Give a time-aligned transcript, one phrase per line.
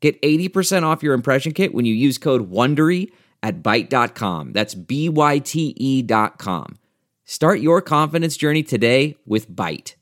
[0.00, 3.10] Get 80% off your impression kit when you use code WONDERY
[3.42, 4.52] at Byte.com.
[4.52, 6.78] That's B-Y-T-E dot com.
[7.24, 9.94] Start your confidence journey today with Byte.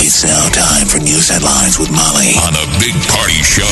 [0.00, 3.64] It's now time for news headlines with Molly on a big party show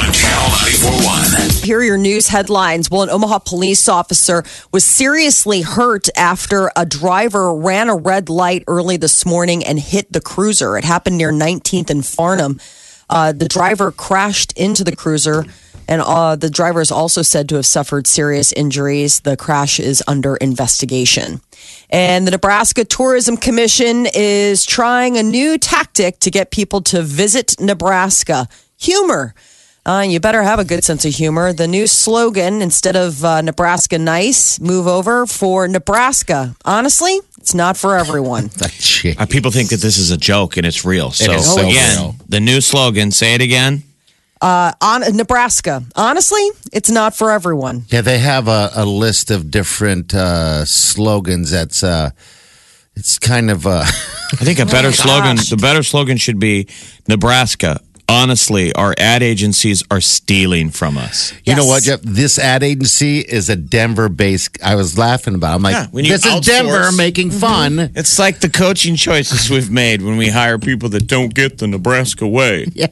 [0.00, 1.50] on Channel 941.
[1.64, 2.90] Here are your news headlines.
[2.90, 8.64] Well, an Omaha police officer was seriously hurt after a driver ran a red light
[8.66, 10.76] early this morning and hit the cruiser.
[10.76, 12.60] It happened near 19th and Farnam.
[13.12, 15.44] Uh, the driver crashed into the cruiser,
[15.86, 19.20] and uh, the driver is also said to have suffered serious injuries.
[19.20, 21.42] The crash is under investigation.
[21.90, 27.60] And the Nebraska Tourism Commission is trying a new tactic to get people to visit
[27.60, 29.34] Nebraska humor.
[29.84, 31.52] Uh, you better have a good sense of humor.
[31.52, 36.56] The new slogan, instead of uh, Nebraska nice, move over for Nebraska.
[36.64, 38.50] Honestly, it's not for everyone.
[39.18, 41.10] Uh, people think that this is a joke and it's real.
[41.10, 42.16] So, is so again, real.
[42.28, 43.82] the new slogan, say it again.
[44.40, 46.40] On Nebraska, honestly,
[46.72, 47.82] it's not for everyone.
[47.88, 51.50] Yeah, they have a, a list of different uh, slogans.
[51.50, 52.10] That's uh,
[52.94, 55.50] it's kind of uh, I think a better slogan, gosh.
[55.50, 56.68] the better slogan should be
[57.08, 57.80] Nebraska.
[58.12, 61.32] Honestly, our ad agencies are stealing from us.
[61.44, 62.00] you know what, Jeff?
[62.02, 64.58] This ad agency is a Denver-based.
[64.62, 65.52] I was laughing about.
[65.52, 65.54] It.
[65.56, 67.78] I'm like, Yeah, when you this is Denver making fun.
[67.94, 71.66] It's like the coaching choices we've made when we hire people that don't get the
[71.66, 72.66] Nebraska way.
[72.74, 72.88] Yeah.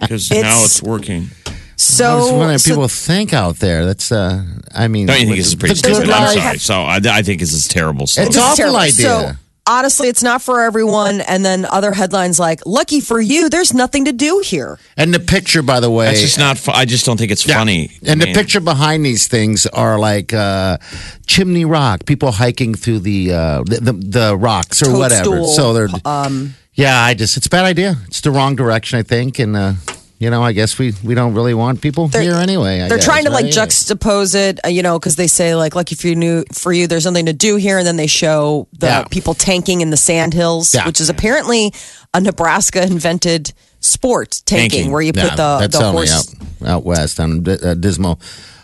[0.00, 1.30] Because now It's- it's working.
[1.46, 1.50] I
[1.82, 3.86] was So, wondering if so people think out there.
[3.86, 6.10] That's, uh, I mean, Don't you think this is pretty good stupid?
[6.10, 6.58] I'm sorry.
[6.58, 8.02] So I, I think this is terrible.
[8.04, 8.38] It's slogan.
[8.38, 8.76] awful terrible.
[8.76, 8.92] idea.
[9.06, 9.32] So,
[9.66, 11.20] honestly, it's not for everyone.
[11.20, 14.78] And then other headlines like, lucky for you, there's nothing to do here.
[14.96, 16.58] and the picture, by the way, That's just not.
[16.58, 17.58] Fu- I just don't think it's Yeah.
[17.58, 17.90] funny.
[18.06, 20.78] And I the picture behind these things are like uh,
[21.26, 25.44] Chimney Rock, people hiking through the uh, the, the, the rocks or whatever.
[25.44, 27.96] So they're, Um, yeah, I just it's a bad idea.
[28.06, 29.72] It's the wrong direction, I think, and uh,
[30.20, 32.82] you know, I guess we we don't really want people here anyway.
[32.82, 35.74] I They're guess, trying to like juxtapose it, uh, you know, because they say like,
[35.74, 38.68] lucky for you, knew for you, there's something to do here, and then they show
[38.78, 39.04] the Yeah.
[39.10, 40.86] people tanking in the sand hills, Yeah.
[40.86, 41.72] which is apparently
[42.14, 44.92] a Nebraska invented sport, tanking, Tanking.
[44.92, 46.34] where you put Yeah, the that's the only horse.
[46.62, 48.20] out out west on uh, Dismal.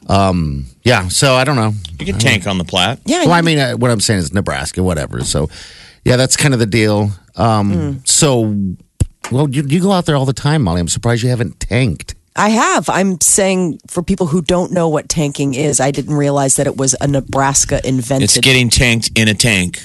[0.09, 1.73] Um, yeah, so I don't know.
[1.99, 3.01] you can tank on the Platte.
[3.07, 5.25] Yeah, Well, I mean, uh, what I'm saying is Nebraska, whatever.
[5.25, 5.49] So,
[6.05, 7.11] yeah, that's kind of the deal.
[7.35, 7.93] Um, Hmm.
[8.05, 8.55] So,
[9.31, 10.81] well, you, you go out there all the time, Molly.
[10.81, 12.15] I'm surprised you haven't tanked.
[12.35, 12.89] I have.
[12.91, 16.77] I'm saying for people who don't know what tanking is, I didn't realize that it
[16.77, 18.25] was a Nebraska invented.
[18.25, 19.81] It's getting tanked in a tank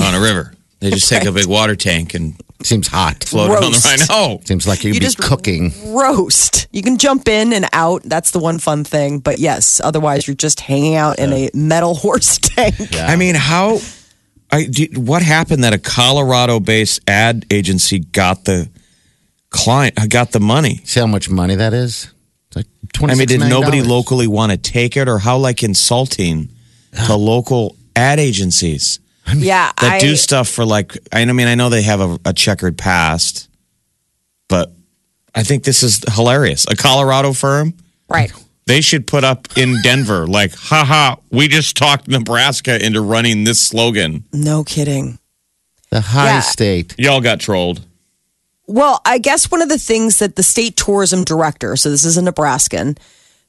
[0.00, 0.52] on a river.
[0.80, 3.24] They just take a big water tank and Seems hot.
[3.24, 3.84] float it on the Roast.
[3.86, 4.00] right.
[4.08, 5.72] No, Seems like you'd You be just- cooking.
[5.94, 6.66] roast.
[6.72, 8.02] You can jump in and out.
[8.04, 9.18] That's the one fun thing.
[9.20, 12.74] But yes, otherwise you're just hanging out in a metal horse tank.
[12.96, 13.80] I mean, how?
[14.52, 18.68] I do, what happened that a Colorado-based ad agency got the
[19.54, 20.80] client, I got the money?
[20.84, 22.12] See how much money that is?
[22.48, 23.12] It's like twenty.
[23.14, 26.48] I mean, did nobody locally want to take it, or how like insulting
[27.06, 29.00] to local ad agencies
[29.34, 30.96] Yeah, that I, do stuff for like?
[31.12, 33.48] I mean, I know they have a, a checkered past,
[34.48, 34.72] but
[35.34, 36.66] I think this is hilarious.
[36.68, 37.74] A Colorado firm.
[38.08, 38.32] right.
[38.66, 43.60] They should put up in Denver, like, haha, we just talked Nebraska into running this
[43.60, 44.24] slogan.
[44.32, 45.18] No kidding.
[45.90, 46.40] the high Yeah.
[46.40, 46.94] state.
[46.98, 47.84] Y'all got trolled.
[48.66, 52.16] Well, I guess one of the things that the state tourism director, so this is
[52.16, 52.96] a Nebraskan,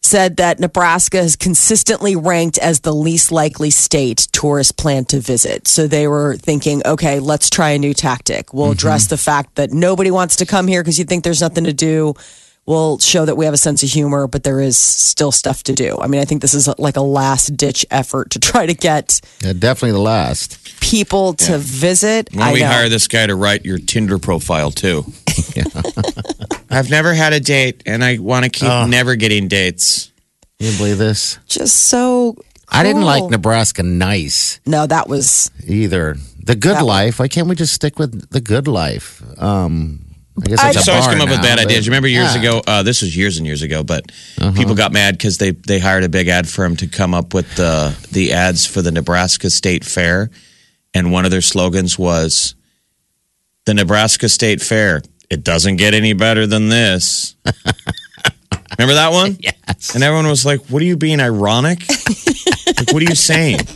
[0.05, 5.67] said that Nebraska has consistently ranked as the least likely state tourists plan to visit.
[5.67, 8.53] So they were thinking, okay, let's try a new tactic.
[8.53, 8.73] We'll mm-hmm.
[8.73, 11.73] address the fact that nobody wants to come here because you think there's nothing to
[11.73, 12.13] do.
[12.67, 15.73] We'll show that we have a sense of humor, but there is still stuff to
[15.73, 15.97] do.
[16.01, 19.21] I mean, I think this is like a last ditch effort to try to get
[19.44, 20.79] Yeah, definitely the last.
[20.81, 22.29] people to visit.
[22.33, 22.67] When I we know.
[22.67, 25.06] hire this guy to write your Tinder profile too.
[26.69, 30.11] I've never had a date, and I want to keep never getting dates.
[30.59, 31.38] You believe this?
[31.47, 32.35] just so.
[32.69, 36.15] I didn't like Nebraska nice No, that was either.
[36.44, 37.19] The good That- life.
[37.19, 39.21] Why can't we just stick with the good life?
[39.38, 40.05] Um,
[40.37, 41.85] I guess I- it's a Just always bar come up with bad but- ideas.
[41.85, 42.39] You remember years Yeah.
[42.41, 42.61] ago?
[42.67, 44.51] Uh, this was years and years ago, but Uh-huh.
[44.51, 47.55] people got mad because they they hired a big ad firm to come up with
[47.55, 50.29] the the ads for the Nebraska State Fair,
[50.93, 52.55] and one of their slogans was,
[53.65, 55.01] "The Nebraska State Fair.
[55.29, 57.35] It doesn't get any better than this."
[58.77, 59.37] Remember that one?
[59.39, 59.95] Yes.
[59.95, 61.79] And everyone was like, "What are you being ironic?
[61.87, 63.59] like, what are you saying?"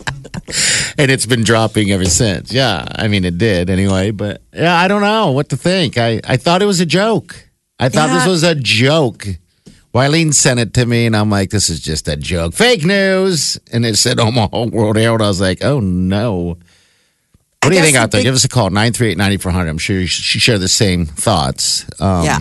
[1.00, 2.52] and it's been dropping ever since.
[2.52, 5.98] Yeah, I mean it did anyway, but yeah, I don't know what to think.
[5.98, 7.36] I I thought it was a joke.
[7.80, 9.26] I thought this was a joke.
[9.94, 13.58] Wileen sent it to me, and I'm like, "This is just a joke, fake news."
[13.72, 15.22] And it said Omaha World Herald.
[15.22, 16.58] I was like, "Oh no."
[17.64, 18.20] What do you think out there?
[18.20, 19.68] big- Give us a call, 938-9400.
[19.70, 21.86] I'm sure you share the same thoughts.
[22.00, 22.40] Um, Yeah.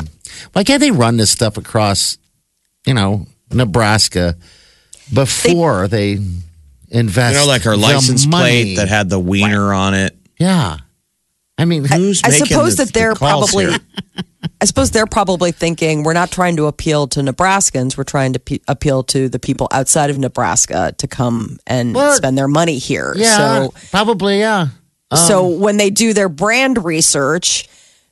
[0.52, 2.18] Why can't they run this stuff across,
[2.86, 4.36] you know, Nebraska
[5.12, 6.20] before they,
[6.90, 10.16] invest You know, like our license plate that had the wiener on it.
[10.38, 10.78] Yeah.
[11.56, 13.66] I mean, Who's I making suppose the- that they're the probably.
[13.70, 13.78] here?
[14.60, 17.96] I suppose they're probably thinking we're not trying to appeal to Nebraskans.
[17.96, 22.14] We're trying to pe- appeal to the people outside of Nebraska to come and Well,
[22.14, 23.12] spend their money here.
[23.16, 24.68] yeah, So, probably, yeah.
[25.14, 27.68] so um, when they do their brand research,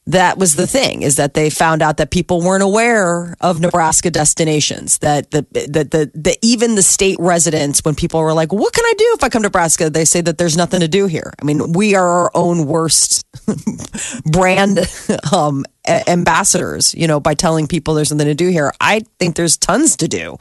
[0.08, 4.10] that was the thing is that they found out that people weren't aware of Nebraska
[4.10, 4.98] destinations.
[4.98, 8.84] That the that the, the even the state residents, when people were like, "What can
[8.84, 11.32] I do if I come to Nebraska?" They say that there's nothing to do here.
[11.40, 13.26] I mean, we are our own worst
[14.24, 14.78] brand
[15.32, 16.94] um, ambassadors.
[16.94, 18.72] You know, by telling people there's something to do here.
[18.80, 20.36] I think there's tons to do.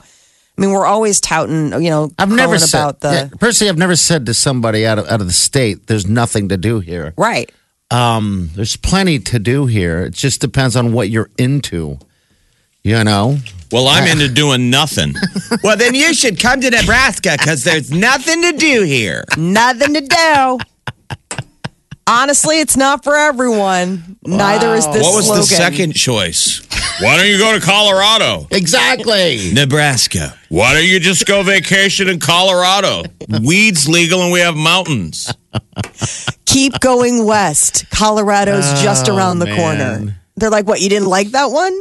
[0.57, 3.77] I mean, we're always touting, you know, I've never said, about the yeah, personally, I've
[3.77, 7.13] never said to somebody out of, out of the state, there's nothing to do here.
[7.17, 7.51] right.
[7.91, 10.01] Um, there's plenty to do here.
[10.03, 11.99] It just depends on what you're into,
[12.83, 13.37] you know?
[13.71, 15.13] Well, I'm into doing nothing.
[15.63, 19.23] well, then you should come to Nebraska because there's nothing to do here.
[19.37, 20.57] Nothing to do.
[22.07, 24.17] Honestly, it's not for everyone.
[24.25, 25.41] Neither is this What was slogan.
[25.41, 26.61] the second choice?
[27.01, 28.47] Why don't you go to Colorado?
[28.51, 29.51] Exactly.
[29.53, 30.37] Nebraska.
[30.49, 33.03] Why don't you just go vacation in Colorado?
[33.41, 35.33] Weed's legal and we have mountains.
[36.55, 37.89] Keep going west.
[37.89, 39.57] Colorado's just around the man.
[39.57, 40.15] corner.
[40.37, 40.79] They're like, what?
[40.79, 41.77] You didn't like that one?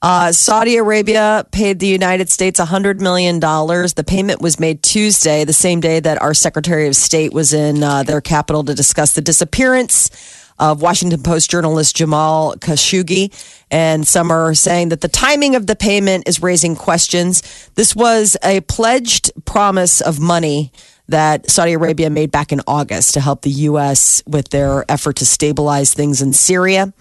[0.00, 3.40] Uh, Saudi Arabia paid the United States $100 million.
[3.40, 7.82] The payment was made Tuesday, the same day that our Secretary of State was in
[7.82, 10.08] uh, their capital to discuss the disappearance
[10.56, 13.32] of Washington Post journalist Jamal Khashoggi.
[13.72, 17.42] And some are saying that the timing of the payment is raising questions.
[17.74, 20.70] This was a pledged promise of money
[21.08, 24.22] that Saudi Arabia made back in August to help the U.S.
[24.26, 26.92] with their effort to stabilize things in Syria.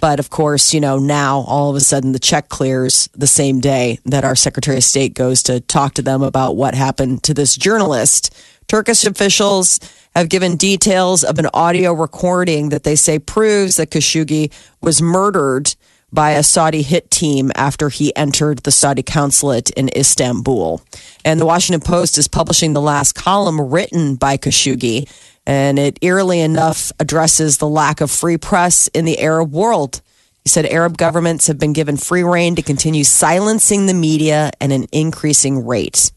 [0.00, 3.60] But of course, you know, now all of a sudden the check clears the same
[3.60, 7.34] day that our Secretary of State goes to talk to them about what happened to
[7.34, 8.34] this journalist.
[8.66, 9.78] Turkish officials
[10.14, 15.74] have given details of an audio recording that they say proves that Khashoggi was murdered
[16.12, 20.82] by a Saudi hit team after he entered the Saudi consulate in Istanbul.
[21.24, 25.08] And the Washington Post is publishing the last column written by Khashoggi
[25.46, 30.00] and it eerily enough addresses the lack of free press in the Arab world.
[30.44, 34.70] He said Arab governments have been given free reign to continue silencing the media at
[34.70, 36.12] an increasing rate.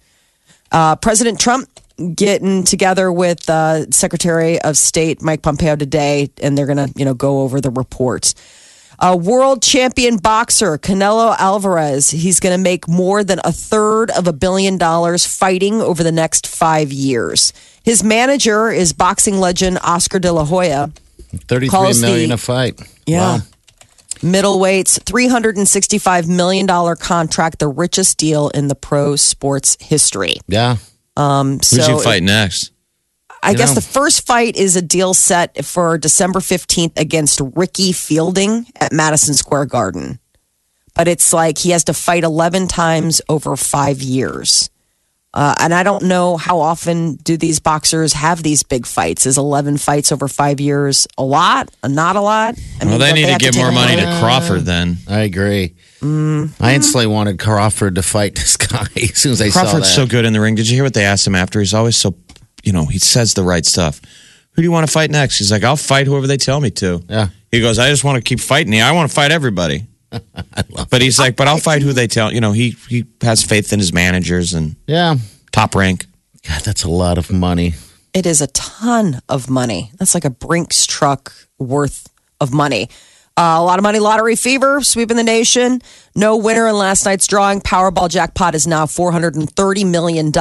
[0.72, 1.68] Uh, President Trump
[2.16, 7.06] getting together with uh, Secretary of State Mike Pompeo today, and they're going to, you
[7.06, 8.34] know, go over the report.
[9.06, 14.28] A world champion boxer, Canelo Alvarez, he's going to make more than a third of
[14.28, 17.52] a billion dollars fighting over the next five years.
[17.84, 20.92] His manager is boxing legend Oscar De La Hoya.
[21.50, 22.82] Thirty-three million the- a fight.
[23.06, 23.40] Yeah.
[23.40, 23.42] Wow.
[24.22, 30.36] Middleweights, $365 million contract, the richest deal in the pro sports history.
[30.48, 30.78] Yeah.
[31.18, 32.72] Um, Who's so you fight next?
[33.44, 33.76] I guess know.
[33.76, 39.34] the first fight is a deal set for December 15th against Rocky Fielding at Madison
[39.34, 40.20] Square Garden.
[40.96, 44.70] But it's like he has to fight 11 times over five years.
[45.36, 49.26] Uh, and I don't know how often do these boxers have these big fights.
[49.26, 51.72] Is 11 fights over five years a lot?
[51.84, 52.56] Not a lot?
[52.80, 54.98] I Well, they don't need to give take more money to Crawford then.
[55.08, 55.74] I agree.
[56.02, 56.64] Mm-hmm.
[56.64, 60.06] I instantly wanted Crawford to fight this guy as soon as I Crawford's saw so
[60.06, 60.54] good in the ring.
[60.54, 61.60] Did you hear what they asked him after?
[61.60, 62.12] He's always so,
[62.64, 64.02] you know, he says the right stuff.
[64.52, 65.38] Who do you want to fight next?
[65.40, 67.04] He's like, I'll fight whoever they tell me to.
[67.10, 67.30] Yeah.
[67.52, 68.74] He goes, I just want to keep fighting.
[68.74, 69.86] Yeah, I want to fight everybody.
[70.90, 72.32] but he's like, but I'll fight who they tell.
[72.32, 75.16] You know, he he has faith in his managers and Yeah.
[75.52, 76.06] top rank.
[76.48, 77.74] God, that's a lot of money.
[78.14, 79.92] It is a ton of money.
[79.98, 82.08] That's like a Brinks truck worth
[82.40, 82.90] of money.
[83.36, 85.82] Uh, a lot of money, lottery fever sweeping the nation.
[86.16, 87.62] No winner in last night's drawing.
[87.62, 90.32] Powerball jackpot is now $430 million.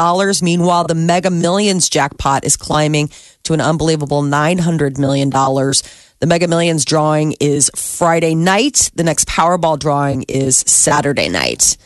[0.43, 3.09] Meanwhile, the Mega Millions jackpot is climbing
[3.45, 5.31] to an unbelievable $900 million.
[5.31, 8.91] The Mega Millions drawing is Friday night.
[8.95, 11.79] The next Powerball drawing is Saturday night.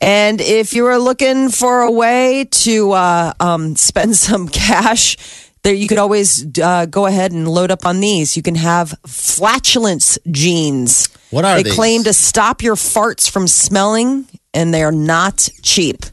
[0.00, 5.16] And if you are looking for a way to uh, um, spend some cash,
[5.62, 8.36] there you could always uh, go ahead and load up on these.
[8.36, 11.08] You can have flatulence jeans.
[11.30, 11.74] What are they these?
[11.74, 16.04] claim to stop your farts from smelling and they're not cheap.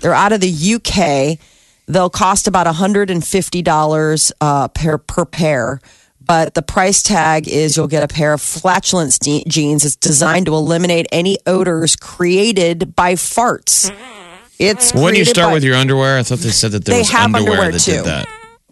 [0.00, 1.38] They're out of the UK.
[1.86, 5.80] They'll cost about $150 uh, per, per pair.
[6.20, 9.84] But the price tag is you'll get a pair of flatulence de- jeans.
[9.84, 13.90] It's designed to eliminate any odors created by farts.
[14.58, 17.00] It's When you start by- with your underwear, I thought they said that there They
[17.00, 17.92] was have underwear, underwear, that too.
[17.92, 18.28] did that.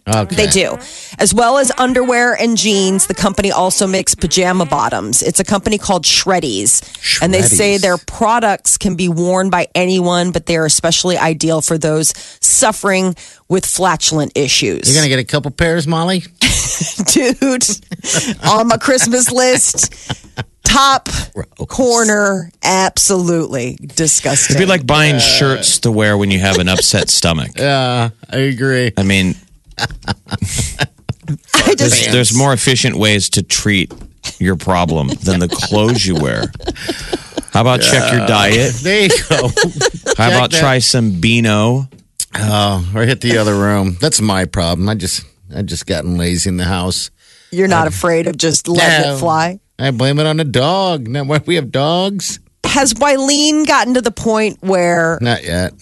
[0.09, 0.37] Okay.
[0.37, 0.79] They do.
[1.19, 5.23] As well as underwear and jeans, the company also makes pajama bottoms.
[5.23, 7.21] It's a company called Shreddies.
[7.23, 11.79] And they say their products can be worn by anyone, but they're especially ideal for
[11.79, 13.15] those suffering
[13.49, 14.89] with flatulent issues.
[14.89, 16.21] You're gonna get a couple pairs, Molly.
[17.07, 17.65] Dude,
[18.45, 19.95] on my Christmas list,
[20.65, 21.09] top
[21.69, 24.57] corner, absolutely disgusting.
[24.57, 27.53] It'd be like buying shirts to wear when you have an upset stomach.
[27.57, 28.93] Yeah, I agree.
[28.97, 29.35] I mean,
[31.55, 33.93] I just, there's, there's more efficient ways to treat
[34.39, 36.45] your problem than the clothes you wear.
[37.53, 38.75] How about check your diet?
[38.83, 39.49] There you go.
[40.17, 40.61] How about that.
[40.61, 41.89] try some Beano?
[42.35, 43.97] oh, or hit the other room.
[44.01, 44.89] That's my problem.
[44.89, 47.11] I just, I just gotten lazy in the house.
[47.51, 49.17] you're not afraid of just letting No.
[49.17, 49.61] it fly.
[49.79, 51.09] I blame it on the dog.
[51.09, 52.41] Now why we have dogs.
[52.65, 55.73] Has Wileen gotten to the point where Not yet.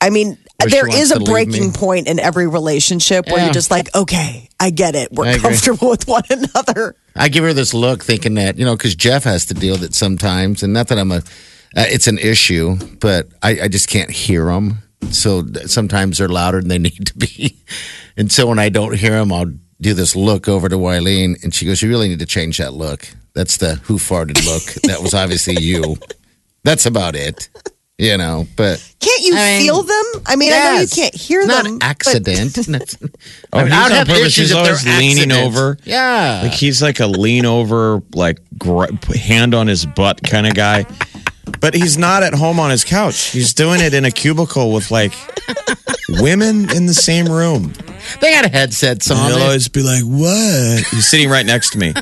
[0.00, 3.44] I mean, Where she there wants is a breaking point in every relationship where Yeah.
[3.44, 5.12] you're just like, okay, I get it.
[5.12, 5.40] We're I agree.
[5.50, 6.96] comfortable with one another.
[7.14, 9.84] I give her this look, thinking that you know, because Jeff has to deal with
[9.84, 11.20] it sometimes, and not that I'm a, uh,
[11.88, 14.78] it's an issue, but I, I just can't hear them.
[15.10, 17.56] So sometimes they're louder than they need to be,
[18.16, 21.54] and so when I don't hear them, I'll do this look over to Wileen, and
[21.54, 23.06] she goes, "You really need to change that look.
[23.34, 24.62] That's the who farted look.
[24.84, 25.96] that was obviously you.
[26.64, 27.48] That's about it."
[27.98, 30.04] You know, but Can't you I mean, feel them?
[30.26, 31.78] I mean, I know you can't hear not them.
[31.78, 32.54] but- accident.
[33.52, 34.20] Oh, I mean, he's I'd on purpose.
[34.26, 35.56] issues He's always leaning accidents.
[35.58, 35.78] over.
[35.84, 38.84] Yeah, Like he's like a lean over, like gr-
[39.14, 40.84] hand on his butt kind of guy.
[41.60, 43.28] But he's not at home on his couch.
[43.28, 45.12] He's doing it in a cubicle with like
[46.20, 47.72] women in the same room.
[48.20, 49.30] they got headsets And on.
[49.30, 51.94] he'll always be like, "What?" He's sitting right next to me.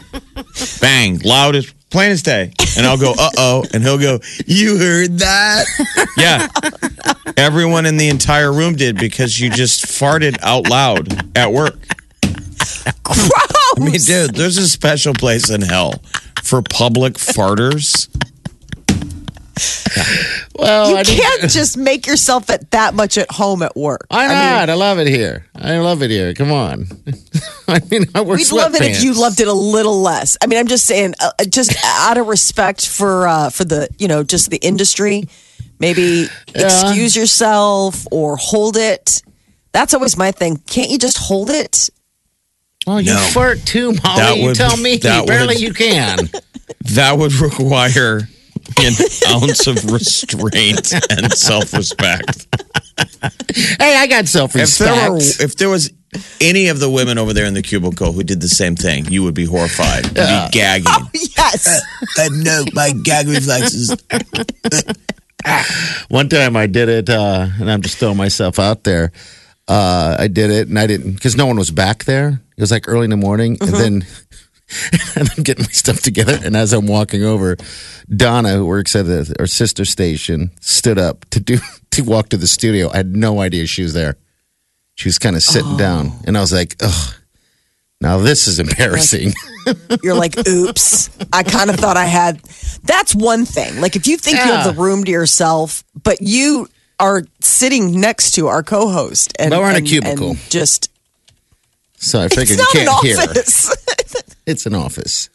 [0.81, 2.51] Bang, loud as plain as day.
[2.77, 5.65] And I'll go, "Uh oh," and he'll go, "You heard that?"
[6.19, 6.49] Yeah.
[7.37, 11.79] Everyone in the entire room did because you just farted out loud at work.
[13.05, 13.31] Gross.
[13.77, 16.03] I mean, dude, there's a special place in hell
[16.43, 18.09] for public farters.
[20.57, 24.07] Well, you I can't just make yourself at that much at home at work.
[24.09, 24.71] Why I mean, not?
[24.71, 25.47] I, love it here.
[25.55, 26.33] I love it here.
[26.33, 26.87] Come on.
[27.69, 30.37] I mean, I wear We'd love it if you loved it a little less.
[30.41, 34.07] I mean, I'm just saying, uh, just out of respect for uh, for the you
[34.07, 35.25] know just the industry,
[35.81, 39.23] maybe excuse yourself or hold it.
[39.73, 40.59] That's always my thing.
[40.69, 41.91] Can't you just hold it?
[42.87, 43.19] Well, you No.
[43.33, 44.21] flirt too, Molly.
[44.21, 44.99] That you would- tell me.
[44.99, 46.31] that Apparently, would- you can.
[46.93, 48.29] That would require
[48.79, 48.95] an
[49.29, 52.47] ounce of restraint and self respect.
[53.81, 54.91] hey, I got self-respect.
[54.91, 55.93] there were, if there was
[56.41, 59.23] any of the women over there in the cubicle who did the same thing, you
[59.25, 60.05] would be horrified.
[60.05, 60.93] You'd be gagging.
[61.37, 61.83] Yes.
[62.19, 63.97] Uh, no, my gag reflexes.
[66.09, 69.13] One time I did it, uh, and I'm just throwing myself out there.
[69.67, 72.41] Uh, I did it, and I didn't because no one was back there.
[72.57, 74.07] It was like early in the morning, and then
[75.17, 76.39] and I'm getting my stuff together.
[76.43, 77.57] And as I'm walking over,
[78.15, 81.59] Donna, who works at the, our sister station, stood up to do
[81.93, 82.91] to walk to the studio.
[82.93, 84.17] I had no idea she was there.
[84.97, 85.79] She was kind of sitting oh.
[85.79, 87.15] down, and I was like, "Ugh,
[88.01, 89.33] now this is embarrassing."
[90.03, 91.11] You're like, oops.
[91.33, 92.39] I kind of thought I had.
[92.85, 93.81] That's one thing.
[93.81, 96.69] Like, if you think you have the room to yourself, but you
[97.01, 100.37] are sitting next to our co-host, and But we're in a cubicle.
[100.49, 100.91] just
[101.97, 103.17] so I figured you can't hear.
[104.15, 104.37] Office.
[104.47, 105.31] It's an office.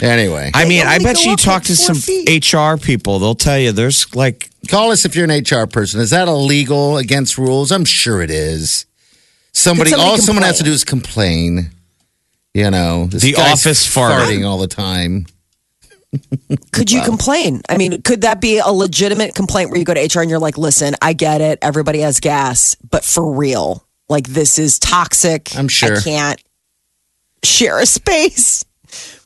[0.00, 2.52] Anyway, I mean, I bet you talk to some feet.
[2.52, 3.18] HR people.
[3.18, 6.00] They'll tell you there's like Call us if you're an HR person.
[6.00, 7.70] Is that illegal against rules?
[7.72, 8.86] I'm sure it is.
[9.52, 11.70] Somebody, somebody all someone has to do is complain.
[12.54, 14.12] You know, this The guy's office fart.
[14.22, 15.26] farting all the time.
[16.72, 17.62] Could you complain?
[17.68, 20.38] I mean, could that be a legitimate complaint where you go to HR and you're
[20.38, 21.58] like, listen, I get it.
[21.62, 25.56] Everybody has gas, but for real, like this is toxic.
[25.56, 25.96] I'm sure.
[25.96, 26.42] I can't
[27.42, 28.64] share a space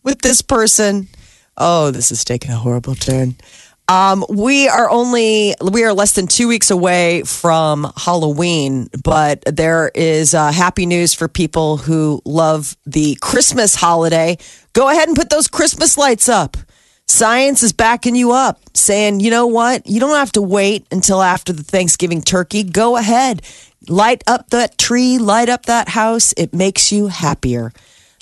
[0.02, 1.08] with this person.
[1.56, 3.36] Oh, this is taking a horrible turn.
[3.88, 9.92] Um, we are only we are less than two weeks away from Halloween, but there
[9.94, 14.38] is uh, happy news for people who love the Christmas holiday.
[14.72, 16.56] Go ahead and put those Christmas lights up.
[17.06, 19.86] Science is backing you up, saying, you know what?
[19.86, 22.64] You don't have to wait until after the Thanksgiving turkey.
[22.64, 23.42] Go ahead,
[23.88, 26.34] light up that tree, light up that house.
[26.36, 27.72] It makes you happier.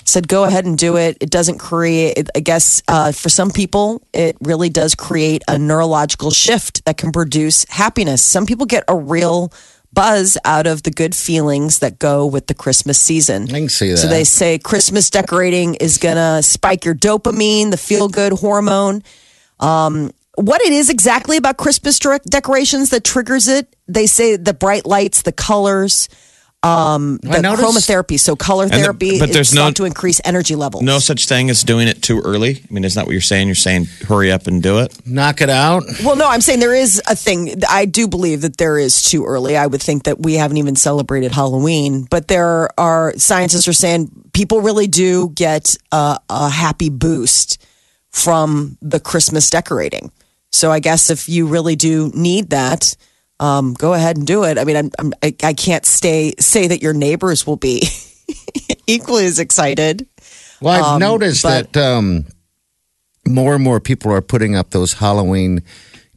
[0.05, 1.17] Said go ahead and do it.
[1.19, 6.31] It doesn't create, I guess, uh, for some people, it really does create a neurological
[6.31, 8.21] shift that can produce happiness.
[8.23, 9.51] Some people get a real
[9.91, 13.43] buzz out of the good feelings that go with the Christmas season.
[13.43, 13.97] I can see that.
[13.97, 19.01] So they say Christmas decorating is going to spike your dopamine, the feel good hormone.
[19.59, 24.85] Um, what it is exactly about Christmas decorations that triggers it, they say the bright
[24.85, 26.09] lights, the colors,
[26.65, 28.19] um, the noticed- chromotherapy.
[28.19, 30.83] So color the- therapy but is there's no- thought to increase energy levels.
[30.83, 32.63] No such thing as doing it too early.
[32.69, 33.47] I mean, isn't that what you're saying?
[33.47, 34.95] You're saying hurry up and do it.
[35.05, 35.83] Knock it out.
[36.03, 37.61] Well, no, I'm saying there is a thing.
[37.69, 39.55] I do believe that there is too early.
[39.57, 44.09] I would think that we haven't even celebrated Halloween, but there are scientists are saying
[44.33, 47.61] people really do get a, a happy boost
[48.09, 50.11] from the Christmas decorating.
[50.51, 52.95] So I guess if you really do need that,
[53.39, 54.57] um, go ahead and do it.
[54.57, 57.83] I mean, I'm, I'm, I, I can't stay say that your neighbors will be
[58.87, 60.07] equally as excited.
[60.61, 62.25] Well, I've Um, noticed but- that um,
[63.27, 65.63] more and more people are putting up those Halloween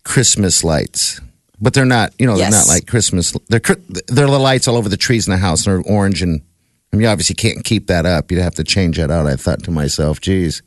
[0.04, 1.20] Christmas lights,
[1.60, 2.12] but they're not.
[2.18, 3.34] You know, they're not like Christmas.
[3.48, 3.60] They're
[4.08, 5.66] they're the lights all over the trees in the house.
[5.66, 6.40] and They're orange and.
[6.90, 8.30] I mean, you obviously can't keep that up.
[8.30, 9.26] You'd have to change that out.
[9.26, 10.62] I thought to myself, geez,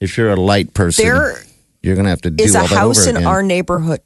[0.00, 1.36] if you're a light person, There
[1.80, 4.00] you're going to have to do is a that house in our neighborhood.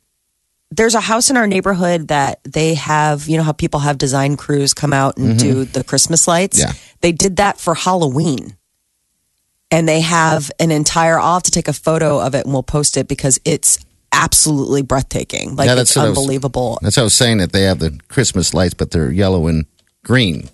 [0.70, 4.36] There's a house in our neighborhood that they have, you know, how people have design
[4.36, 5.72] crews come out and do mm-hmm.
[5.72, 6.58] the Christmas lights.
[6.58, 6.72] Yeah.
[7.00, 8.56] They did that for Halloween.
[9.70, 12.62] And they have an entire, I'll have to take a photo of it and we'll
[12.62, 15.56] post it because it's absolutely breathtaking.
[15.56, 16.78] Like Yeah, it's that's what I was- unbelievable.
[16.82, 19.66] That's how I was saying that they have the Christmas lights, but they're yellow and
[20.04, 20.48] green.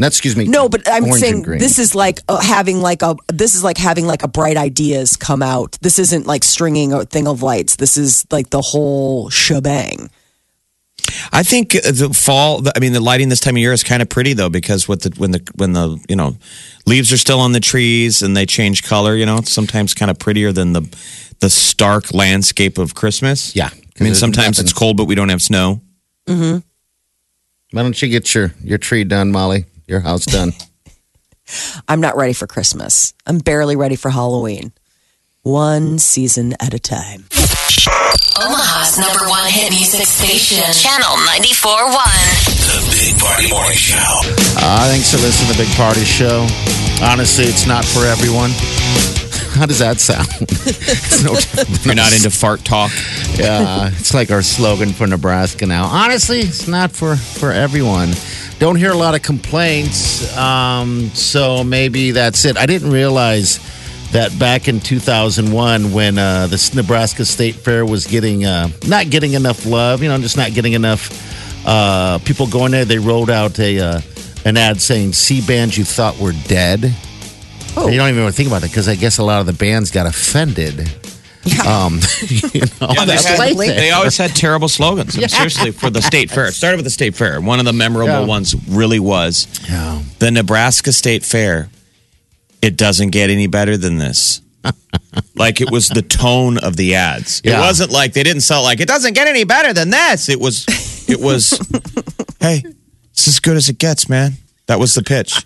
[0.00, 0.46] No, excuse me.
[0.46, 4.06] No, but I'm saying this is like uh, having like a this is like having
[4.06, 5.76] like a bright ideas come out.
[5.82, 7.76] This isn't like stringing a thing of lights.
[7.76, 10.08] This is like the whole shebang.
[11.32, 12.62] I think uh, the fall.
[12.74, 15.02] I mean, the lighting this time of year is kind of pretty though, because with
[15.02, 16.34] the when the when the you know
[16.86, 19.14] leaves are still on the trees and they change color.
[19.14, 20.82] You know, it's sometimes kind of prettier than the
[21.40, 23.54] the stark landscape of Christmas.
[23.54, 25.82] Yeah, I mean, there's sometimes nothing- it's cold, but we don't have snow.
[26.26, 29.64] Why don't you get your, your tree done, Molly?
[29.90, 30.52] Your house done.
[31.88, 33.12] I'm not ready for Christmas.
[33.26, 34.70] I'm barely ready for Halloween.
[35.42, 37.24] One season at a time.
[38.38, 40.62] Omaha's number one hit music station.
[40.72, 41.90] Channel 94.1.
[42.46, 44.20] The Big Party Morning Show.
[44.62, 46.46] Uh, thanks for listening to the Big Party Show.
[47.02, 48.50] Honestly, it's not for everyone.
[49.58, 50.28] How does that sound?
[50.40, 51.34] It's no,
[51.82, 52.92] You're not into fart talk.
[53.34, 55.86] Yeah, it's like our slogan for Nebraska now.
[55.86, 58.12] Honestly, it's not for for everyone.
[58.60, 62.58] Don't hear a lot of complaints, um, so maybe that's it.
[62.58, 63.58] I didn't realize
[64.12, 69.32] that back in 2001, when uh, the Nebraska State Fair was getting uh, not getting
[69.32, 73.58] enough love, you know, just not getting enough uh, people going there, they rolled out
[73.58, 74.00] a uh,
[74.44, 76.94] an ad saying "See bands you thought were dead."
[77.78, 77.88] Oh.
[77.88, 79.54] You don't even want to think about it because I guess a lot of the
[79.54, 80.86] bands got offended.
[81.66, 85.16] Um, you know, Yeah, they, that's had- they always had terrible slogans.
[85.16, 86.46] I mean, Seriously, for the state fair.
[86.46, 87.40] It started with the state fair.
[87.40, 88.26] One of the memorable Yeah.
[88.26, 90.02] ones really was Yeah.
[90.18, 91.70] the Nebraska State Fair.
[92.60, 94.42] It doesn't get any better than this.
[95.34, 97.40] like it was the tone of the ads.
[97.42, 100.28] It wasn't like they didn't sell it like it doesn't get any better than this.
[100.28, 100.66] It was
[101.08, 101.58] it was
[102.40, 102.62] hey,
[103.12, 104.34] it's as good as it gets, man.
[104.66, 105.42] That was the pitch.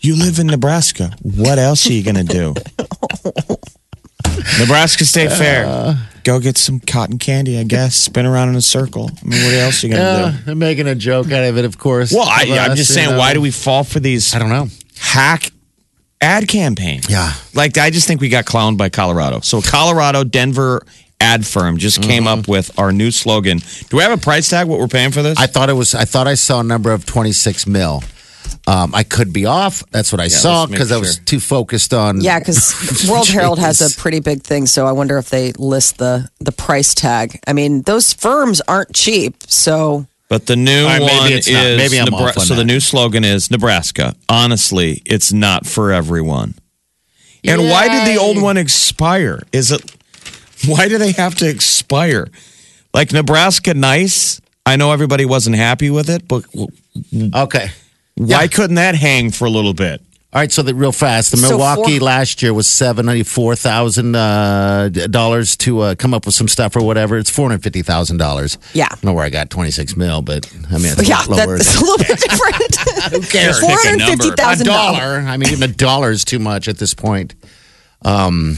[0.00, 1.14] You live in Nebraska.
[1.20, 2.54] What else are you gonna do?
[4.58, 5.96] Nebraska State Fair.
[6.24, 7.94] Go get some cotton candy, I guess.
[7.96, 9.10] Spin around in a circle.
[9.22, 10.36] I mean, what else are you gonna Yeah, do?
[10.46, 12.12] they're making a joke out of it, of course.
[12.12, 13.18] Well, I, Of I'm just saying, know.
[13.18, 14.68] why do we fall for these I don't know.
[14.98, 15.50] hack
[16.22, 17.02] ad campaign.
[17.10, 17.34] Yeah.
[17.52, 19.40] Like, I just think we got clowned by Colorado.
[19.40, 20.82] So, Colorado, Denver
[21.20, 22.40] ad firm just came Mm-hmm.
[22.40, 23.58] up with our new slogan.
[23.90, 24.66] Do we have a price tag?
[24.66, 25.38] What we're paying for this?
[25.38, 25.94] I thought it was.
[25.94, 28.02] I thought I saw a number of 26 mil.
[28.66, 29.82] Um, I could be off.
[29.90, 32.22] That's what I saw let's make because I was too focused on.
[32.22, 35.98] Yeah, because World Herald has a pretty big thing, so I wonder if they list
[35.98, 37.38] the the price tag.
[37.46, 41.46] I mean, those firms aren't cheap, so but the new All right, maybe one it's
[41.46, 41.76] is not.
[41.76, 44.14] Maybe I'm Nebra- off on so the new slogan is Nebraska.
[44.28, 46.54] Honestly, it's not for everyone.
[47.44, 49.42] And why did the old one expire?
[49.52, 49.94] Is it
[50.66, 52.28] why do they have to expire?
[52.94, 54.40] Like Nebraska nice.
[54.64, 56.44] I know everybody wasn't happy with it, but
[57.34, 57.70] Okay.
[58.16, 60.00] Why couldn't that hang for a little bit?
[60.32, 60.50] All right.
[60.50, 64.88] So that real fast, the So Milwaukee for- last year was seventy four thousand uh,
[64.88, 67.16] dollars to uh, come up with some stuff or whatever.
[67.18, 68.58] It's four hundred fifty thousand dollars.
[68.72, 68.86] Yeah.
[68.90, 71.30] I don't know where I got twenty six mil, but I mean, it's yeah, a
[71.30, 71.56] lot lower.
[71.56, 72.76] that's a little bit different.
[73.12, 73.60] Who cares?
[73.60, 74.24] Four Pick a hundred number.
[74.24, 74.98] fifty a thousand dollars.
[74.98, 75.18] dollar.
[75.20, 77.36] I mean, even a dollar is too much at this point.
[78.02, 78.56] Um,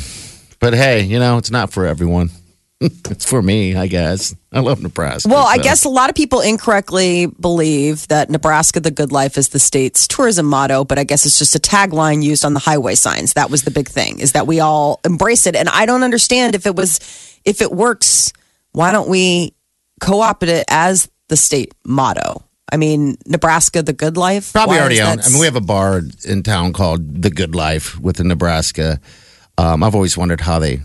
[0.60, 2.30] but hey, you know, it's not for everyone.
[2.80, 4.34] it's for me, I guess.
[4.52, 5.28] I love Nebraska.
[5.30, 9.48] Well, I guess a lot of people incorrectly believe that Nebraska, the good life, is
[9.48, 12.94] the state's tourism motto, but I guess it's just a tagline used on the highway
[12.94, 13.32] signs.
[13.32, 15.56] That was the big thing, is that we all embrace it.
[15.56, 17.00] And I don't understand if it was,
[17.46, 18.32] if it works,
[18.72, 19.54] why don't we
[20.02, 22.42] co opt it as the state motto?
[22.70, 24.52] I mean, Nebraska, the good life.
[24.52, 25.20] Probably already own.
[25.20, 29.00] I mean, we have a bar in town called The Good Life with the Nebraska.
[29.56, 30.82] Um, I've always wondered how they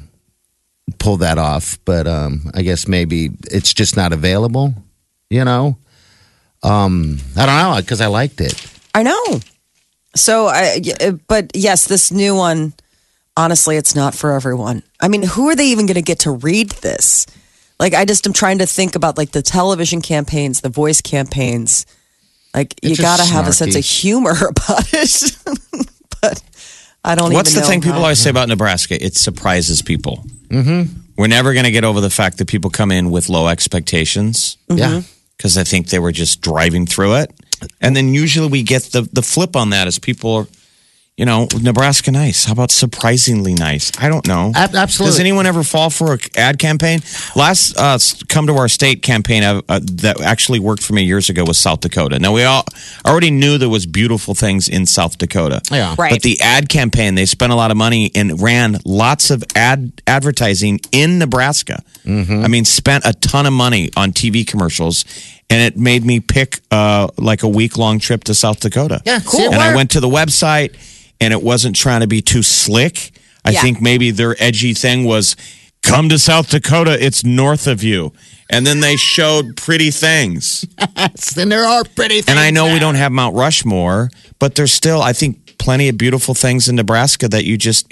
[0.99, 4.73] pull that off, but um, I guess maybe it's just not available.
[5.29, 5.77] You know,
[6.63, 8.53] um, I don't know because I liked it.
[8.93, 9.39] I know.
[10.15, 10.81] So, I,
[11.27, 12.73] but yes, this new one,
[13.37, 14.83] honestly, it's not for everyone.
[14.99, 17.27] I mean, who are they even going to get to read this?
[17.79, 21.85] Like, I just am trying to think about like the television campaigns, the voice campaigns.
[22.53, 25.37] Like, you It's just got to have a sense of humor about it.
[26.21, 26.43] but
[27.03, 27.37] I don't even know.
[27.37, 29.03] What's the know thing people always say about Nebraska?
[29.03, 30.23] It surprises people.
[30.49, 30.99] Mm-hmm.
[31.17, 34.57] We're never going to get over the fact that people come in with low expectations
[34.69, 35.01] Yeah.
[35.37, 37.31] because I think they were just driving through it.
[37.79, 40.47] And then usually we get the, the flip on that is people are,
[41.17, 42.45] you know, Nebraska nice.
[42.45, 43.91] How about surprisingly nice?
[43.99, 44.53] I don't know.
[44.55, 45.11] Ab- absolutely.
[45.11, 47.01] Does anyone ever fall for an ad campaign?
[47.35, 51.29] Last uh, come to our state campaign uh, uh, that actually worked for me years
[51.29, 52.17] ago was South Dakota.
[52.17, 52.63] Now we all
[53.05, 55.61] already knew there was beautiful things in South Dakota.
[55.69, 55.95] Yeah.
[55.97, 56.11] Right.
[56.11, 59.91] But the ad campaign, they spent a lot of money and ran lots of ad
[60.07, 61.83] advertising in Nebraska.
[62.05, 65.05] I mean, spent a ton of money on TV commercials,
[65.51, 69.01] and it made me pick uh, like a week long trip to South Dakota.
[69.05, 69.53] Yeah, cool.
[69.53, 70.75] And I went to the website,
[71.21, 73.11] and it wasn't trying to be too slick.
[73.45, 73.61] I Yeah.
[73.61, 75.35] think maybe their edgy thing was
[75.83, 78.11] come to South Dakota, it's north of you.
[78.49, 80.65] And then they showed pretty things.
[81.35, 82.15] Then there are pretty.
[82.15, 85.87] Things And I know we don't have Mount Rushmore, but there's still, I think, plenty
[85.87, 87.87] of beautiful things in Nebraska that you just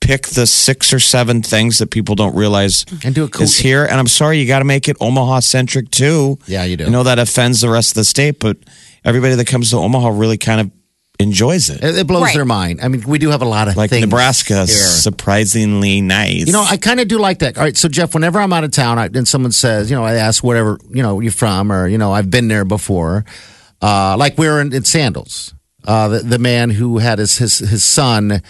[0.00, 3.58] pick the six or seven things that people don't realize And do a cool- is
[3.58, 3.84] here.
[3.84, 6.38] And I'm sorry, you got to make it Omaha centric too.
[6.46, 6.86] Yeah, you do.
[6.86, 8.56] I know that offends the rest of the state, but
[9.04, 10.70] everybody that comes to Omaha really kind of
[11.20, 11.82] enjoys it.
[11.82, 12.34] It, it blows Right.
[12.34, 12.80] their mind.
[12.82, 14.66] I mean, we do have a lot of Like things Nebraska, here.
[14.66, 16.46] surprisingly nice.
[16.46, 17.56] You know, I kind of do like that.
[17.56, 20.04] All right, so Jeff, whenever I'm out of town I, and someone says, you know,
[20.04, 23.24] I ask whatever, you know, you're from, or you know, I've been there before.
[23.80, 25.54] Uh, like we were in, in Sandals.
[25.86, 28.40] Uh, the, the man who had his his his son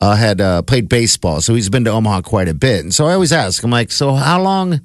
[0.00, 2.80] uh, had uh, played baseball, so he's been to Omaha quite a bit.
[2.82, 4.80] And so I always ask, I'm like, so how long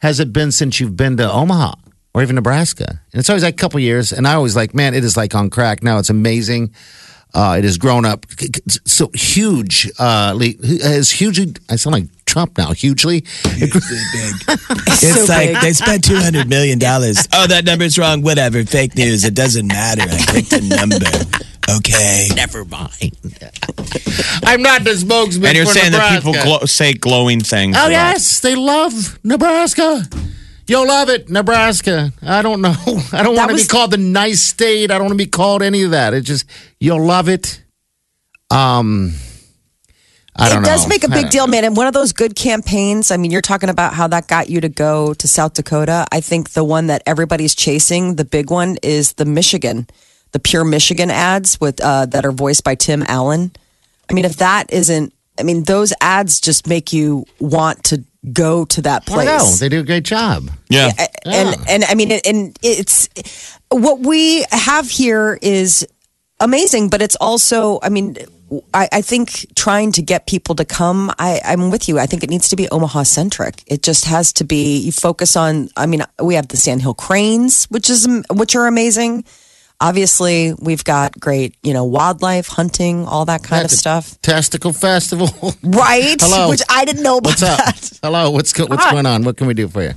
[0.00, 1.74] has it been since you've been to Omaha
[2.14, 3.00] or even Nebraska?
[3.12, 4.12] And it's always like a couple years.
[4.12, 5.98] And I always like, man, it is like on crack now.
[5.98, 6.74] It's amazing.
[7.34, 9.90] Uh, it has grown up c- c- so huge.
[9.98, 11.54] Uh, le- has hugely.
[11.70, 12.72] I sound like Trump now.
[12.72, 13.24] Hugely.
[15.04, 17.26] It's like they spent two hundred million dollars.
[17.34, 18.20] Oh, that number's wrong.
[18.22, 19.24] Whatever, fake news.
[19.24, 20.02] It doesn't matter.
[20.02, 20.96] I picked a number.
[21.70, 22.28] Okay.
[22.36, 22.92] Never mind.
[24.44, 25.46] I'm not the spokesman.
[25.46, 26.58] and you're for saying that people Nebraska.
[26.58, 27.76] glow, say glowing things.
[27.78, 30.02] Oh yes, they love Nebraska.
[30.66, 32.12] You'll love it, Nebraska.
[32.22, 32.74] I don't know.
[33.12, 34.90] I don't want to was- be called the nice state.
[34.90, 36.14] I don't want to be called any of that.
[36.14, 36.46] It just
[36.80, 37.62] you'll love it.
[38.50, 39.14] Um,
[40.36, 40.68] I don't know.
[40.68, 40.76] it know.
[40.76, 41.64] does make a big deal, man.
[41.64, 43.10] And one of those good campaigns.
[43.10, 46.06] I mean, you're talking about how that got you to go to South Dakota.
[46.10, 49.86] I think the one that everybody's chasing, the big one, is the Michigan,
[50.32, 53.52] the pure Michigan ads with uh, that are voiced by Tim Allen.
[54.10, 58.64] I mean, if that isn't, I mean, those ads just make you want to go
[58.66, 59.26] to that I place.
[59.26, 60.50] know they do a great job.
[60.68, 60.90] Yeah.
[61.24, 63.08] And and I mean, and it's
[63.70, 65.86] what we have here is
[66.38, 68.16] amazing, but it's also, I mean.
[68.74, 71.98] I, I think trying to get people to come, I, I'm with you.
[71.98, 73.62] I think it needs to be Omaha centric.
[73.66, 74.76] It just has to be.
[74.76, 75.70] You focus on.
[75.74, 79.24] I mean, we have the Sandhill Cranes, which is which are amazing.
[79.82, 84.16] Obviously, we've got great, you know, wildlife hunting, all that kind of a stuff.
[84.22, 85.28] Testicle Festival.
[85.64, 86.16] Right?
[86.20, 86.48] Hello.
[86.50, 87.58] Which I didn't know about What's up?
[87.58, 87.98] that.
[88.02, 88.30] Hello.
[88.30, 89.24] What's go- what's going on?
[89.24, 89.92] What can we do for you?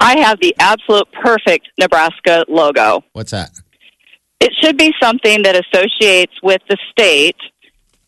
[0.00, 3.04] I have the absolute perfect Nebraska logo.
[3.12, 3.50] What's that?
[4.40, 7.36] It should be something that associates with the state,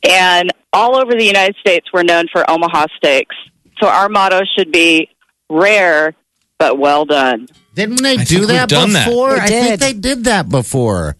[0.02, 3.36] and all over the United States, we're known for Omaha steaks.
[3.80, 5.08] So our motto should be
[5.50, 6.14] rare
[6.58, 7.46] but well done.
[7.74, 9.06] Didn't they I do think that we've done that.
[9.08, 9.34] before?
[9.34, 11.16] They I think they did that before.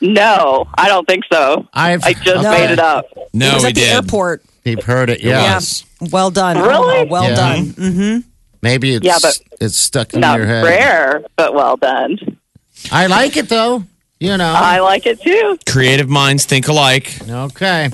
[0.00, 1.66] No, I don't think so.
[1.72, 2.50] I've I just okay.
[2.66, 3.06] made it up.
[3.32, 3.92] No, it was we at the did.
[3.94, 4.42] airport.
[4.64, 5.40] You've heard it, Yeah.
[5.40, 5.84] yes.
[6.12, 6.56] Well done.
[6.58, 6.98] Really?
[6.98, 7.34] Omaha, well Yeah.
[7.34, 7.64] done.
[7.66, 8.28] Mm-hmm.
[8.62, 10.64] Maybe it's Yeah, but it's stuck in your head.
[10.64, 12.18] rare but well done.
[12.92, 13.84] I like it though.
[14.20, 14.52] You know.
[14.56, 15.58] I like it too.
[15.66, 17.16] Creative minds think alike.
[17.28, 17.90] okay.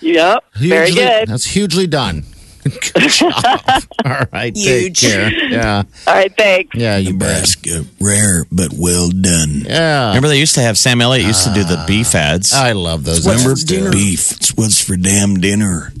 [0.00, 1.28] Yep, very Hugely- good.
[1.28, 2.24] That's hugely done.
[2.64, 3.32] Good job.
[4.04, 4.56] All right.
[4.56, 5.00] Huge.
[5.00, 5.30] Take care.
[5.50, 5.82] Yeah.
[6.06, 6.74] All right, thanks.
[6.74, 6.96] Yeah.
[6.96, 7.28] You bet.
[7.28, 9.62] Nebraska, rare but well done.
[9.66, 10.08] Yeah.
[10.08, 12.52] Remember they used to have Sam Elliott used to do the beef ah, ads.
[12.54, 13.26] I love those.
[13.26, 13.54] Remember
[13.92, 14.32] beef?
[14.32, 15.92] It's what's for damn dinner.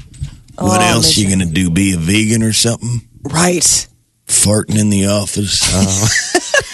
[0.56, 1.68] Oh, what Oh, else you gonna do?
[1.70, 3.00] Be a vegan or something?
[3.22, 3.86] Right.
[4.26, 5.60] farting in the office.
[5.72, 6.08] Oh.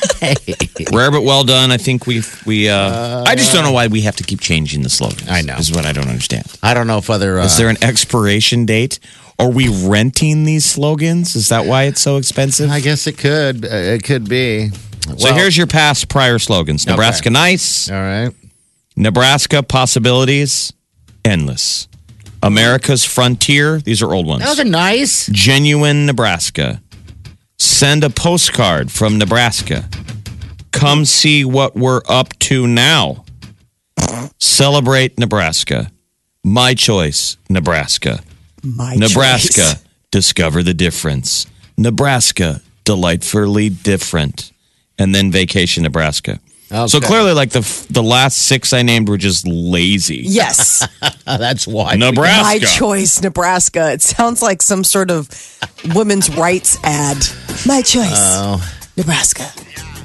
[0.93, 1.71] Rare but well done.
[1.71, 2.69] I think we we.
[2.69, 5.29] Uh, I just don't know why we have to keep changing the slogan.
[5.29, 5.57] I know.
[5.57, 6.47] is what I don't understand.
[6.63, 7.39] I don't know if other.
[7.39, 8.99] Uh, Is there an expiration date?
[9.39, 11.35] Are we renting these slogans?
[11.35, 12.71] Is that why it's so expensive?
[12.71, 13.65] I guess it could.
[13.65, 14.69] Uh, it could be.
[15.17, 18.33] so here's your past prior slogans: Nebraska nice, All right.
[18.97, 20.73] Nebraska possibilities
[21.25, 21.89] endless,
[22.43, 23.79] America's frontier.
[23.79, 24.45] These are old ones.
[24.45, 25.27] Those are nice.
[25.33, 26.83] Genuine Nebraska.
[27.61, 29.87] Send a postcard from Nebraska.
[30.73, 33.25] Come see what we're up to now.
[34.39, 35.93] Celebrate Nebraska.
[36.43, 38.23] My choice, Nebraska.
[38.63, 39.85] My Nebraska, choice.
[40.11, 41.47] discover the difference.
[41.77, 44.53] Nebraska, delightfully different.
[44.99, 46.41] And then vacation Nebraska.
[46.71, 50.23] So clearly, like the the last six I named were just lazy.
[50.25, 50.87] Yes.
[51.25, 51.97] That's why.
[51.97, 52.43] Nebraska.
[52.45, 53.93] My choice, Nebraska.
[53.93, 55.29] It sounds like some sort of
[55.95, 57.17] women's rights ad.
[57.67, 58.63] My choice, Oh.
[58.97, 59.51] Nebraska.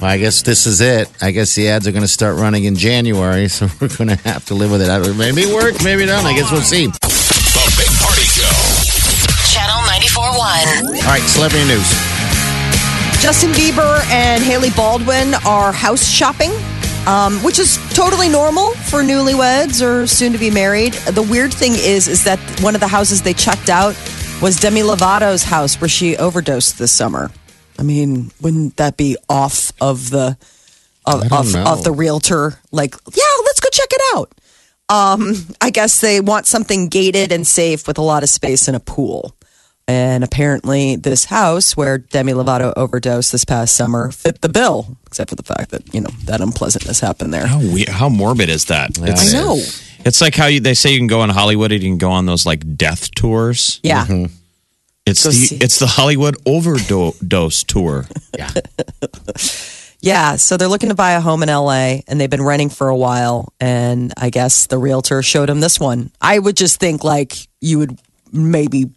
[0.01, 1.07] Well, I guess this is it.
[1.21, 4.15] I guess the ads are going to start running in January, so we're going to
[4.27, 5.15] have to live with it.
[5.17, 6.25] Maybe it works, maybe it don't.
[6.25, 6.87] I guess we'll see.
[6.87, 8.49] The Big Party Show.
[9.53, 10.35] Channel 94.1.
[10.35, 12.14] All right, celebrity news.
[13.19, 16.51] Justin Bieber and Hailey Baldwin are house shopping,
[17.07, 20.93] um, which is totally normal for newlyweds or soon to be married.
[20.93, 23.95] The weird thing is, is that one of the houses they checked out
[24.41, 27.31] was Demi Lovato's house where she overdosed this summer.
[27.79, 30.37] I mean, wouldn't that be off of the
[31.05, 32.59] of I don't of, of the realtor?
[32.71, 34.31] Like, yeah, let's go check it out.
[34.87, 38.77] Um, I guess they want something gated and safe with a lot of space and
[38.77, 39.35] a pool.
[39.87, 45.29] And apparently, this house where Demi Lovato overdosed this past summer fit the bill, except
[45.29, 47.45] for the fact that you know that unpleasantness happened there.
[47.45, 48.97] How we, how morbid is that?
[48.99, 49.57] I It's, know.
[50.03, 52.09] it's like how you, they say you can go in Hollywood and you can go
[52.09, 53.79] on those like death tours.
[53.83, 54.05] Yeah.
[54.05, 54.33] Mm-hmm.
[55.05, 55.57] It's Go the see.
[55.57, 58.05] it's the Hollywood overdose tour.
[58.37, 58.49] Yeah.
[60.01, 62.89] Yeah, so they're looking to buy a home in LA and they've been renting for
[62.89, 63.53] a while.
[63.59, 66.11] And I guess the realtor showed them this one.
[66.21, 67.97] I would just think like you would
[68.31, 68.91] maybe p-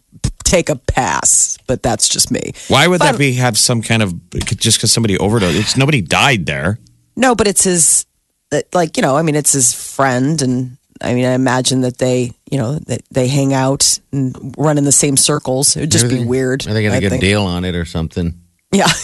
[0.49, 2.51] take a pass, but that's just me.
[2.67, 3.33] Why would But- that be?
[3.33, 4.13] Have some kind of
[4.57, 5.57] just because somebody overdosed?
[5.57, 6.79] It's nobody died there.
[7.15, 8.05] No, but it's his,
[8.51, 10.41] uh, like, you know, I mean, it's his friend.
[10.41, 14.77] And I mean, I imagine that they, you know, that they hang out and run
[14.77, 15.75] in the same circles.
[15.75, 16.67] It would just be weird.
[16.67, 17.21] I think get a good think.
[17.21, 18.39] deal on it or something.
[18.71, 18.87] Yeah.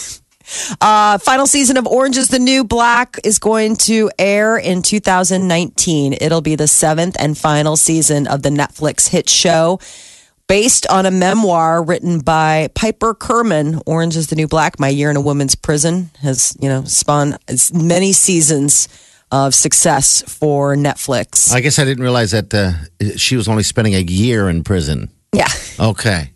[0.80, 6.14] Uh, final season of Orange is the New Black is going to air in 2019.
[6.20, 9.80] It'll be the seventh and final season of the Netflix hit show.
[10.48, 15.10] Based on a memoir written by Piper Kerman, Orange is the New Black, My Year
[15.10, 17.36] in a Woman's Prison, has, you know, spawned
[17.74, 18.88] many seasons
[19.32, 21.52] of success for Netflix.
[21.52, 22.74] I guess I didn't realize that uh,
[23.16, 25.10] she was only spending a year in prison.
[25.32, 25.48] yeah.
[25.80, 26.30] Okay.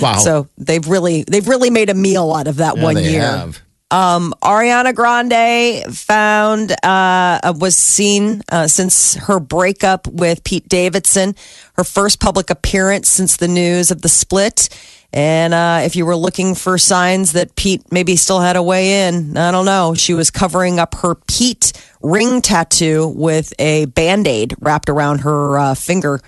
[0.00, 0.16] Wow.
[0.18, 3.22] So they've really they've really made a meal out of that Yeah, one they year.
[3.22, 3.60] have.
[3.90, 11.34] Ariana Grande found uh, was seen uh, since her breakup with Pete Davidson,
[11.76, 14.68] her first public appearance since the news of the split.
[15.12, 19.08] And uh, if you were looking for signs that Pete maybe still had a way
[19.08, 19.94] in, I don't know.
[19.94, 25.58] She was covering up her Pete ring tattoo with a band aid wrapped around her
[25.58, 26.20] uh, finger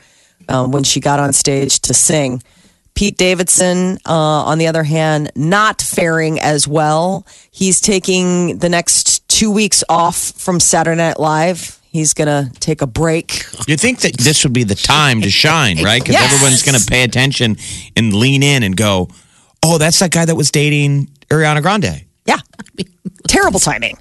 [0.48, 2.42] uh, when she got on stage to sing.
[2.94, 7.26] Pete Davidson, uh, on the other hand, not faring as well.
[7.50, 11.78] He's taking the next two weeks off from Saturday Night Live.
[11.90, 13.44] He's going to take a break.
[13.66, 16.01] You think that this would be the time to shine, right?
[16.03, 16.33] Because Yes.
[16.33, 17.57] everyone's going to pay attention
[17.96, 19.09] and lean in and go,
[19.62, 22.38] "Oh, that's that guy that was dating Ariana Grande." Yeah.
[23.29, 23.96] Terrible timing.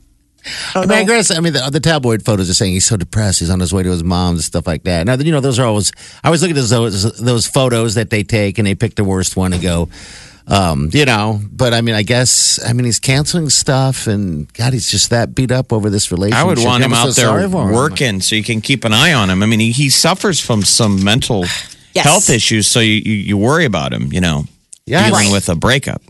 [0.76, 2.96] Oh, I mean, I guess, I mean, the, the tabloid photos are saying he's so
[2.96, 3.40] depressed.
[3.40, 5.06] He's on his way to his mom's and stuff like that.
[5.06, 5.92] Now, you know, those are always,
[6.24, 9.04] I always look at those, those, those photos that they take and they pick the
[9.04, 9.90] worst one and go,
[10.48, 14.72] um, you know, but I mean, I guess, I mean, he's canceling stuff and God,
[14.74, 16.42] he's just that beat up over this relationship.
[16.42, 17.74] I would want him I'm so out there sorry him.
[17.74, 19.44] working so you can keep an eye on him.
[19.44, 21.44] I mean, he, he suffers from some mental
[21.94, 22.06] Yes.
[22.06, 24.46] health issues, so you, you, you worry about him, you know,
[24.86, 25.32] Yeah, dealing right.
[25.34, 26.02] with a breakup.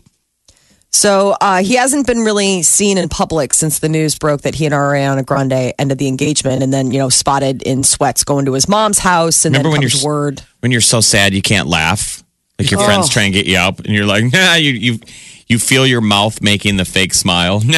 [0.90, 4.66] So uh, he hasn't been really seen in public since the news broke that he
[4.66, 8.52] and Ariana Grande ended the engagement and then, you know, spotted in sweats going to
[8.54, 9.44] his mom's house.
[9.44, 10.42] And Remember then when you're- word.
[10.60, 12.22] When you're so sad you can't laugh,
[12.58, 12.84] like your Oh.
[12.84, 14.98] friends try and get you up, and you're like, nah, you you
[15.46, 17.62] you feel your mouth making the fake smile.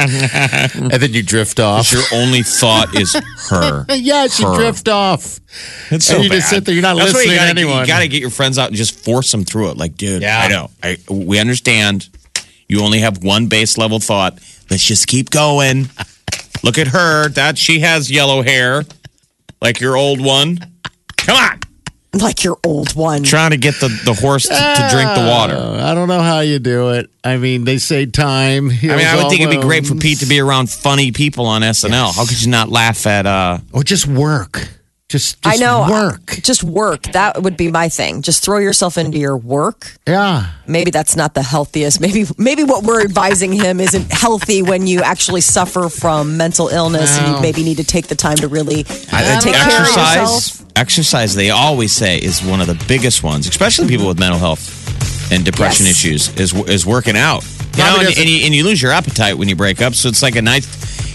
[0.00, 1.92] And then you drift off.
[1.92, 3.14] your only thought is
[3.50, 3.84] her.
[3.94, 4.56] Yes, you Her.
[4.56, 5.40] drift off.
[5.90, 7.80] It's so And you just sit there, you're not That's listening you to gotta, anyone.
[7.80, 9.76] You got to get your friends out and just force them through it.
[9.76, 10.38] Like, dude, Yeah.
[10.40, 10.70] I know.
[10.82, 12.08] I, we understand.
[12.68, 14.38] You only have one base level thought.
[14.70, 15.88] Let's just keep going.
[16.62, 17.28] Look at her.
[17.30, 18.84] That she has yellow hair,
[19.60, 20.58] like your old one.
[21.16, 21.60] Come on.
[22.18, 23.22] Like your old one.
[23.22, 25.54] Trying to get the, the horse to, to drink the water.
[25.54, 27.10] Uh, I don't know how you do it.
[27.22, 28.70] I mean, they say time.
[28.70, 31.44] I mean, I would think it'd be great for Pete to be around funny people
[31.44, 32.16] on SNL.
[32.16, 33.26] How could you not laugh at?
[33.26, 34.68] uh or just work.
[35.08, 35.86] Just, I know.
[35.90, 36.26] work.
[36.42, 37.04] Just work.
[37.12, 38.20] That would be my thing.
[38.20, 39.96] Just throw yourself into your work.
[40.06, 40.50] Yeah.
[40.66, 41.98] Maybe that's not the healthiest.
[41.98, 47.18] Maybe maybe what we're advising him isn't healthy when you actually suffer from mental illness
[47.18, 50.16] and you maybe need to take the time to really I take care of exercise,
[50.60, 50.72] yourself.
[50.76, 55.32] exercise, they always say is one of the biggest ones, especially people with mental health
[55.32, 56.04] and depression Yes.
[56.04, 56.28] issues.
[56.38, 57.44] Is is working out.
[57.44, 59.94] You Probably know, and, and you, and you lose your appetite when you break up.
[59.94, 60.66] So it's like a nice.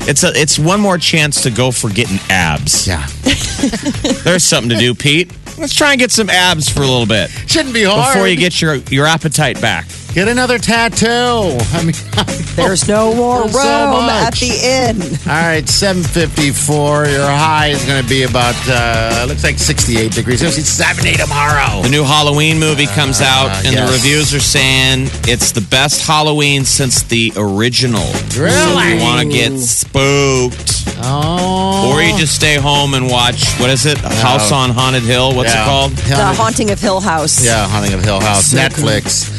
[0.06, 2.88] It's a it's one more chance to go for getting abs.
[2.88, 3.06] Yeah.
[4.24, 5.32] There's something to do, Pete.
[5.58, 8.14] Let's try and get some abs for a little bit Shouldn't be hard.
[8.14, 9.88] before you get your your appetite back.
[10.14, 11.58] Get another tattoo.
[11.74, 11.96] I mean,
[12.56, 14.42] There's no more room So at much.
[14.42, 15.02] the inn.
[15.28, 17.06] all right, 754.
[17.08, 20.44] Your high is going to be about, uh, looks like 68 degrees.
[20.44, 21.82] It's 70 tomorrow.
[21.82, 23.90] The new Halloween movie comes out, and yes.
[23.90, 28.06] the reviews are saying it's the best Halloween since the original.
[28.06, 28.94] So Really?
[28.98, 30.84] you want to get spooked.
[31.06, 31.92] Oh.
[31.92, 33.98] Or you just stay home and watch, what is it?
[33.98, 35.36] House on Haunted Hill?
[35.36, 35.64] What's Yeah.
[35.64, 35.92] it called?
[35.94, 37.44] The Haunting of Hill House.
[37.44, 38.54] Yeah, Haunting of Hill House.
[38.54, 39.32] Netflix.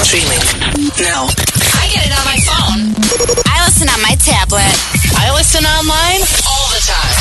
[0.00, 0.40] Streaming
[0.98, 1.28] now.
[1.76, 2.80] I get it on my phone.
[3.44, 4.72] I listen on my tablet.
[5.20, 7.16] I listen online all the time.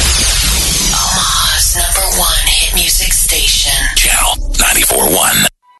[0.96, 3.76] Omaha's number one hit music station.
[3.98, 5.51] Channel 941.